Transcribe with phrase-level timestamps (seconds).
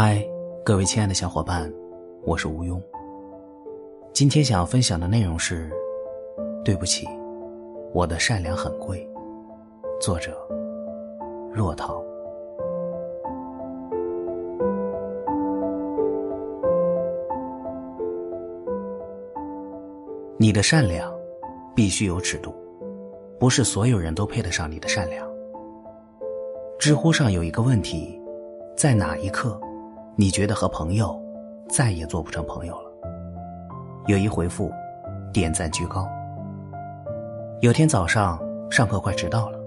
[0.00, 0.24] 嗨，
[0.64, 1.68] 各位亲爱的小伙伴，
[2.22, 2.80] 我是吴庸。
[4.12, 5.72] 今天想要分享的内容是：
[6.64, 7.04] 对不起，
[7.92, 9.04] 我的善良很贵。
[10.00, 10.38] 作者：
[11.52, 12.00] 若涛。
[20.36, 21.12] 你的善良
[21.74, 22.54] 必须有尺度，
[23.36, 25.28] 不是所有人都配得上你的善良。
[26.78, 28.16] 知乎上有一个问题，
[28.76, 29.60] 在哪一刻？
[30.20, 31.16] 你觉得和朋友
[31.68, 32.90] 再也做不成朋友了？
[34.08, 34.68] 有一回复，
[35.32, 36.08] 点赞居高。
[37.60, 38.36] 有天早上
[38.68, 39.60] 上课快迟到了，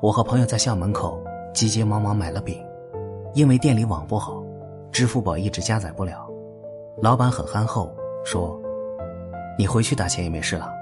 [0.00, 1.20] 我和朋友在校门口
[1.52, 2.64] 急急忙忙买了饼，
[3.34, 4.40] 因为店里网不好，
[4.92, 6.30] 支付宝一直加载不了。
[7.02, 7.92] 老板很憨厚，
[8.24, 8.56] 说
[9.58, 10.72] ：“你回去打钱也没事了。”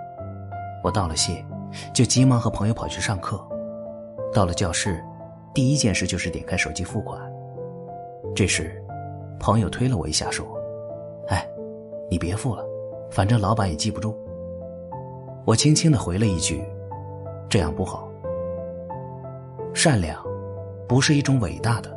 [0.85, 1.43] 我道了谢，
[1.95, 3.43] 就急忙和朋友跑去上课。
[4.31, 5.03] 到了教室，
[5.55, 7.19] 第一件事就是点开手机付款。
[8.35, 8.83] 这时。
[9.39, 10.47] 朋友推了我一下，说
[11.29, 11.49] ：“哎，
[12.11, 12.65] 你别付了，
[13.11, 14.17] 反正老板也记不住。”
[15.45, 16.65] 我轻轻的回了一句
[17.49, 18.09] ：“这样不好。”
[19.73, 20.21] 善良，
[20.89, 21.97] 不是一种伟大的、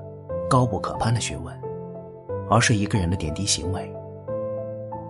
[0.49, 1.53] 高不可攀的学问，
[2.49, 3.91] 而是一个人的点滴行为。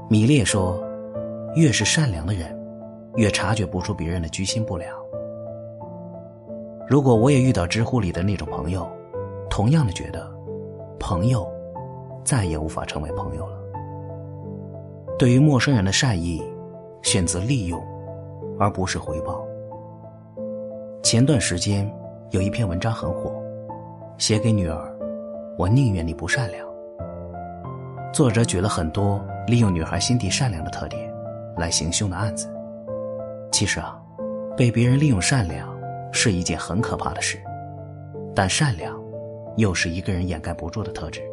[0.08, 0.82] 米列说
[1.56, 2.58] ：“越是善良的人，
[3.16, 4.96] 越察觉不出别人的居心不良。”
[6.88, 8.88] 如果我也遇到知乎里的那种朋友，
[9.50, 10.32] 同样的觉得，
[11.00, 11.46] 朋友。
[12.30, 13.58] 再也无法成为朋友了。
[15.18, 16.40] 对于陌生人的善意，
[17.02, 17.84] 选择利用，
[18.60, 19.44] 而不是回报。
[21.02, 21.92] 前段时间
[22.30, 23.34] 有一篇文章很火，
[24.20, 24.96] 写给女儿，
[25.58, 26.64] 我宁愿你不善良。
[28.14, 31.12] 作者举了很多利用女孩心地善良的特点
[31.58, 32.48] 来行凶的案子。
[33.52, 34.00] 其实啊，
[34.56, 35.76] 被别人利用善良
[36.12, 37.40] 是一件很可怕的事，
[38.36, 38.96] 但善良，
[39.58, 41.24] 又是一个人掩盖不住的特质。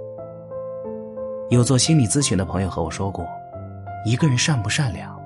[1.49, 3.25] 有做心理咨询的朋友和我说过，
[4.05, 5.17] 一个人善不善良，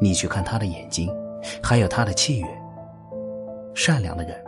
[0.00, 1.14] 你去看他的眼睛，
[1.62, 2.48] 还有他的气悦。
[3.74, 4.42] 善良的人，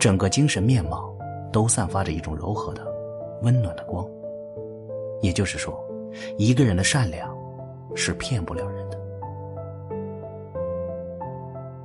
[0.00, 1.14] 整个精神面貌
[1.52, 2.84] 都散发着一种柔和的、
[3.42, 4.04] 温暖的光。
[5.20, 5.80] 也就是说，
[6.36, 7.32] 一个人的善良
[7.94, 8.98] 是骗不了人的。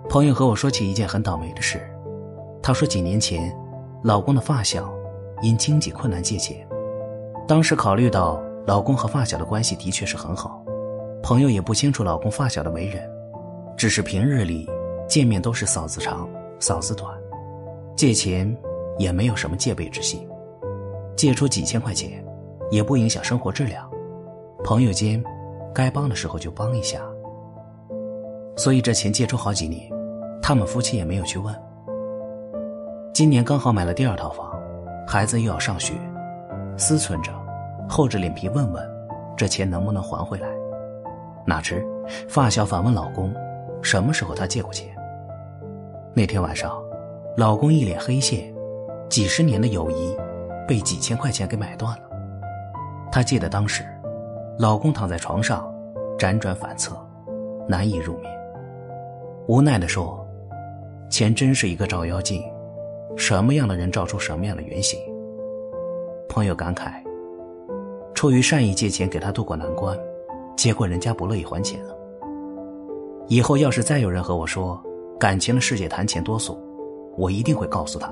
[0.09, 1.79] 朋友和我说起一件很倒霉的事，
[2.59, 3.55] 他说几年前，
[4.03, 4.91] 老公的发小
[5.43, 6.67] 因经济困难借钱，
[7.47, 8.41] 当时考虑到。
[8.67, 10.61] 老公和发小的关系的确是很好，
[11.23, 13.09] 朋友也不清楚老公发小的为人，
[13.77, 14.69] 只是平日里
[15.07, 16.29] 见面都是嫂子长
[16.59, 17.09] 嫂子短，
[17.95, 18.53] 借钱
[18.97, 20.27] 也没有什么戒备之心，
[21.15, 22.21] 借出几千块钱
[22.69, 23.89] 也不影响生活质量，
[24.65, 25.23] 朋友间
[25.73, 26.99] 该帮的时候就帮一下，
[28.57, 29.89] 所以这钱借出好几年，
[30.41, 31.55] 他们夫妻也没有去问。
[33.13, 34.51] 今年刚好买了第二套房，
[35.07, 35.93] 孩子又要上学，
[36.75, 37.31] 思忖着。
[37.89, 38.83] 厚着脸皮问问，
[39.35, 40.47] 这钱能不能还回来？
[41.45, 41.85] 哪知
[42.27, 43.33] 发小反问老公，
[43.81, 44.93] 什么时候他借过钱？
[46.13, 46.77] 那天晚上，
[47.37, 48.53] 老公一脸黑线，
[49.07, 50.17] 几十年的友谊
[50.67, 52.03] 被几千块钱给买断了。
[53.11, 53.85] 他记得当时，
[54.59, 55.73] 老公躺在床上，
[56.19, 56.95] 辗转反侧，
[57.67, 58.31] 难以入眠，
[59.47, 60.27] 无奈的说
[61.09, 62.43] ：“钱真是一个照妖镜，
[63.15, 64.99] 什么样的人照出什么样的原形。”
[66.27, 67.06] 朋友感慨。
[68.17, 69.95] 出于善意借钱给他渡过难关，
[70.55, 71.95] 结果人家不乐意还钱了。
[73.27, 74.83] 以后要是再有人和我说
[75.19, 76.57] 感情的世界谈钱多俗，
[77.15, 78.11] 我一定会告诉他：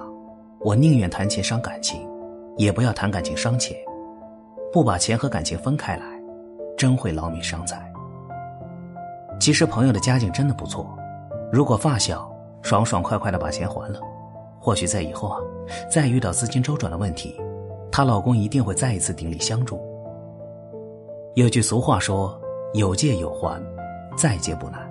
[0.60, 2.08] 我宁愿谈钱伤感情，
[2.56, 3.76] 也不要谈感情伤钱。
[4.72, 6.06] 不把钱和感情分开来，
[6.78, 7.92] 真会劳民伤财。
[9.40, 10.96] 其实朋友的家境真的不错，
[11.52, 14.00] 如果发小爽爽快快的把钱还了，
[14.60, 15.40] 或许在以后啊，
[15.92, 17.42] 再遇到资金周转的问题，
[17.92, 19.82] 她老公一定会再一次鼎力相助。
[21.36, 22.40] 有句俗话说
[22.76, 23.62] ：“有借有还，
[24.16, 24.90] 再借不难。”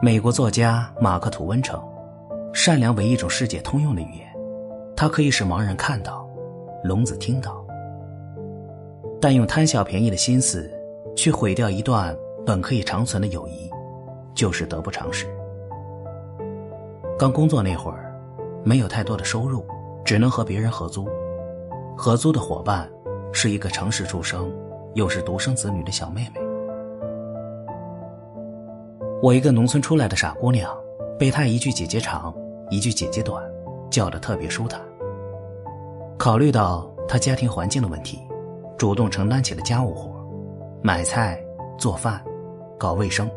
[0.00, 1.78] 美国作家马克·吐温称
[2.54, 4.26] ：“善良为一种世界通用的语言，
[4.96, 6.26] 它可以使盲人看到，
[6.82, 7.62] 聋子听到。
[9.20, 10.70] 但用贪小便宜的心思
[11.14, 13.70] 去毁掉一段本可以长存的友谊，
[14.34, 15.26] 就是得不偿失。”
[17.18, 18.18] 刚工作那会儿，
[18.64, 19.66] 没有太多的收入，
[20.02, 21.06] 只能和别人合租。
[21.94, 22.90] 合租的伙伴
[23.34, 24.50] 是一个城市出生。
[24.98, 26.40] 又是独生子女的小妹妹，
[29.22, 30.76] 我一个农村出来的傻姑娘，
[31.16, 32.34] 被她一句姐姐长，
[32.68, 33.40] 一句姐姐短，
[33.90, 34.80] 叫得特别舒坦。
[36.18, 38.18] 考虑到她家庭环境的问题，
[38.76, 40.10] 主动承担起了家务活，
[40.82, 41.40] 买菜、
[41.78, 42.20] 做饭、
[42.76, 43.30] 搞卫生，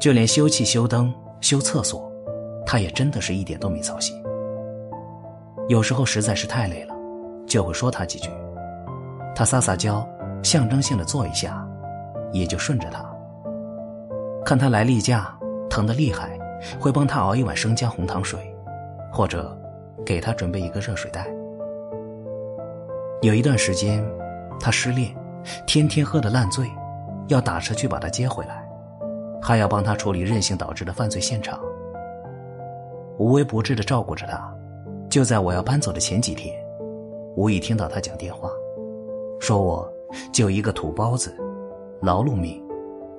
[0.00, 2.10] 就连修气、修灯、修厕所，
[2.66, 4.20] 她也真的是一点都没操心。
[5.68, 6.94] 有时候实在是太累了，
[7.46, 8.28] 就会说他几句。
[9.32, 10.04] 他撒撒娇，
[10.44, 11.66] 象征性的做一下，
[12.30, 13.04] 也就顺着他。
[14.44, 15.34] 看他来例假，
[15.70, 16.38] 疼得厉害，
[16.78, 18.38] 会帮他熬一碗生姜红糖水，
[19.10, 19.58] 或者
[20.04, 21.26] 给他准备一个热水袋。
[23.22, 24.04] 有一段时间，
[24.60, 25.16] 他失恋，
[25.66, 26.70] 天天喝得烂醉，
[27.28, 28.68] 要打车去把他接回来，
[29.40, 31.58] 还要帮他处理任性导致的犯罪现场，
[33.18, 34.54] 无微不至的照顾着他。
[35.08, 36.54] 就在我要搬走的前几天，
[37.34, 38.50] 无意听到他讲电话。
[39.40, 39.90] 说我
[40.32, 41.34] 就一个土包子，
[42.00, 42.62] 劳碌命，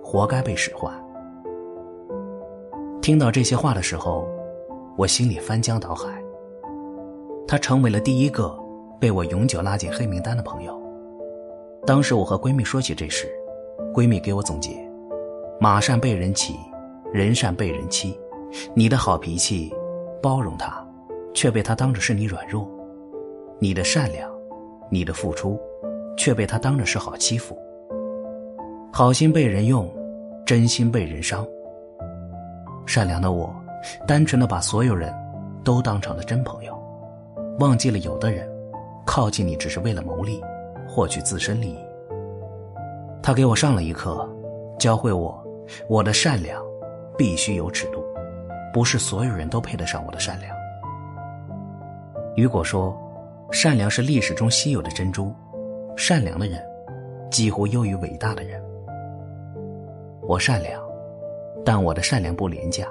[0.04, 0.94] 活该被使唤。
[3.02, 4.28] 听到这些话的时候，
[4.98, 6.22] 我心里翻江倒海。
[7.48, 8.58] 她成为了第一个
[9.00, 10.82] 被我永久拉进黑名单的朋友。
[11.86, 13.28] 当时我和闺蜜说起这事，
[13.94, 14.72] 闺蜜给我总结：
[15.60, 16.56] 马善被人骑，
[17.14, 18.20] 人善被人欺。
[18.74, 19.72] 你的好脾气，
[20.22, 20.84] 包容他，
[21.34, 22.66] 却被他当着是你软弱；
[23.60, 24.32] 你的善良，
[24.90, 25.60] 你的付出。
[26.18, 27.58] 却被他当着是好欺负，
[28.92, 29.90] 好心被人用，
[30.46, 31.46] 真心被人伤。
[32.86, 33.54] 善良的我，
[34.08, 35.14] 单纯的把所有人
[35.64, 36.78] 都当成了真朋友，
[37.60, 38.48] 忘记了有的人
[39.06, 40.42] 靠近你只是为了牟利，
[40.88, 41.80] 获取自身利益。
[43.22, 44.28] 他给我上了一课，
[44.78, 45.44] 教会我，
[45.90, 46.64] 我的善良
[47.18, 48.04] 必须有尺度，
[48.72, 50.56] 不是所有人都配得上我的善良。
[52.36, 52.96] 雨果说，
[53.52, 55.34] 善良是历史中稀有的珍珠。
[55.98, 56.62] 善良的人，
[57.32, 58.62] 几乎优于伟大的人。
[60.22, 60.84] 我善良，
[61.64, 62.86] 但我的善良不廉价。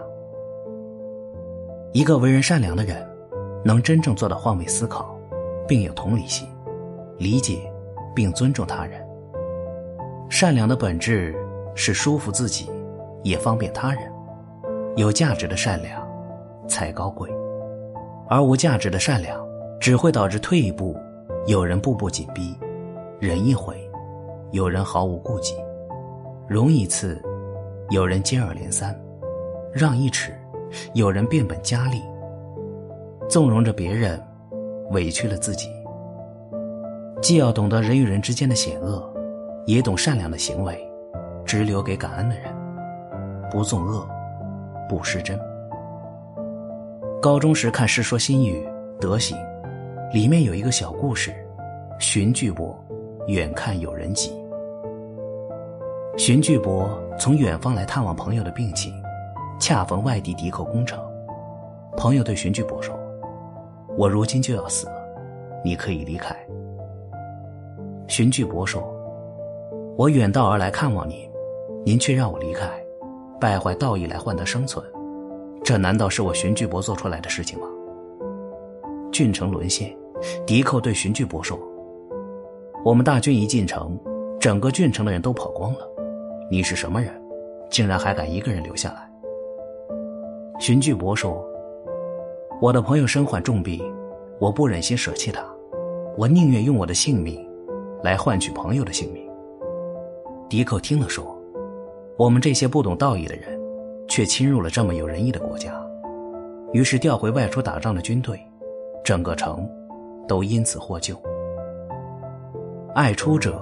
[1.93, 3.07] 一个为人善良的人，
[3.63, 5.15] 能真正做到换位思考，
[5.69, 6.49] 并有同理心，
[7.19, 7.71] 理解
[8.15, 9.07] 并尊重他人。
[10.31, 11.37] 善良的本质
[11.75, 12.71] 是舒服自己，
[13.23, 14.11] 也方便他人。
[14.97, 16.03] 有价值的善良
[16.67, 17.29] 才高贵，
[18.29, 19.47] 而无价值的善良
[19.79, 20.97] 只会导致退一步，
[21.47, 22.57] 有人步步紧逼。
[23.21, 23.77] 忍一回，
[24.51, 25.55] 有人毫无顾忌；
[26.49, 27.23] 容一次，
[27.91, 28.93] 有人接二连三；
[29.73, 30.33] 让一尺，
[30.95, 32.03] 有人变本加厉。
[33.29, 34.21] 纵容着别人，
[34.91, 35.71] 委屈了自己。
[37.23, 39.09] 既要懂得人与人之间的险恶，
[39.65, 40.77] 也懂善良的行为，
[41.47, 42.53] 只留给感恩的人，
[43.51, 44.07] 不纵恶，
[44.89, 45.39] 不失真。
[47.23, 48.67] 高中时看《世说新语·
[49.01, 49.39] 德行》，
[50.13, 51.33] 里面有一个小故事：
[51.99, 52.79] 荀巨伯。
[53.27, 54.33] 远看有人急。
[56.17, 56.89] 荀巨伯
[57.19, 58.93] 从远方来探望朋友的病情，
[59.59, 61.03] 恰逢外地敌寇攻城。
[61.97, 62.95] 朋友对荀巨伯说
[63.97, 64.95] ：“我如今就要死了，
[65.65, 66.37] 你可以离开。”
[68.07, 68.83] 荀巨伯说
[69.97, 71.29] ：“我远道而来看望您，
[71.85, 72.69] 您却让我离开，
[73.41, 74.85] 败坏道义来换得生存，
[75.65, 77.67] 这难道是我荀巨伯做出来的事情吗？”
[79.11, 79.97] 郡城沦陷，
[80.47, 81.59] 敌寇对荀巨伯说。
[82.85, 83.99] 我们大军一进城，
[84.39, 85.79] 整个郡城的人都跑光了。
[86.51, 87.11] 你是什么人，
[87.71, 89.11] 竟然还敢一个人留下来？
[90.61, 91.43] 荀巨伯说
[92.61, 93.81] ：“我的朋友身患重病，
[94.39, 95.43] 我不忍心舍弃他，
[96.19, 97.43] 我宁愿用我的性命，
[98.03, 99.27] 来换取朋友的性命。”
[100.47, 101.35] 狄克听了说
[102.19, 103.59] ：“我们这些不懂道义的人，
[104.09, 105.73] 却侵入了这么有仁义的国家。”
[106.75, 108.39] 于是调回外出打仗的军队，
[109.03, 109.67] 整个城
[110.29, 111.17] 都因此获救。
[112.95, 113.61] 爱出者，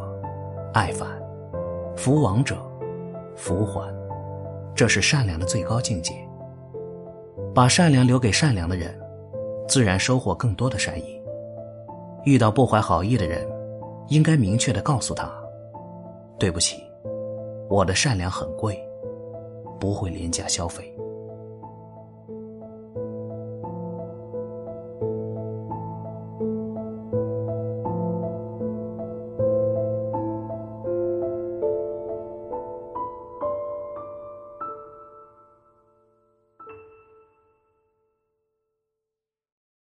[0.75, 1.09] 爱返；
[1.97, 2.55] 福往者，
[3.35, 3.91] 福还。
[4.75, 6.13] 这是善良的最高境界。
[7.55, 8.95] 把善良留给善良的人，
[9.67, 11.19] 自然收获更多的善意。
[12.27, 13.49] 遇到不怀好意的人，
[14.09, 15.33] 应该明确的告诉他
[16.39, 16.83] ：“对不起，
[17.71, 18.79] 我的善良很贵，
[19.81, 20.95] 不会廉价消费。”